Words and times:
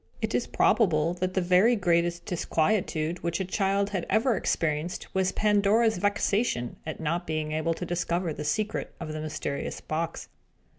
It 0.19 0.33
is 0.33 0.47
probable 0.47 1.13
that 1.19 1.35
the 1.35 1.41
very 1.41 1.75
greatest 1.75 2.25
disquietude 2.25 3.21
which 3.21 3.39
a 3.39 3.45
child 3.45 3.91
had 3.91 4.07
ever 4.09 4.35
experienced 4.35 5.07
was 5.13 5.31
Pandora's 5.31 5.97
vexation 5.99 6.77
at 6.87 6.99
not 6.99 7.27
being 7.27 7.51
able 7.51 7.75
to 7.75 7.85
discover 7.85 8.33
the 8.33 8.43
secret 8.43 8.95
of 8.99 9.13
the 9.13 9.21
mysterious 9.21 9.79
box. 9.79 10.27